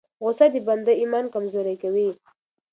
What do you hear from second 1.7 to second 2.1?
کوي.